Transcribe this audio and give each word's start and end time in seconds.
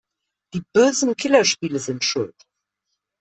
Die 0.55 0.63
bösen 0.73 1.15
Killerspiele 1.15 1.77
sind 1.77 2.03
schuld! 2.03 2.33